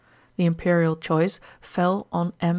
The 0.35 0.45
imperial 0.47 0.95
choice 0.95 1.39
fell 1.61 2.07
on 2.11 2.33
M. 2.41 2.49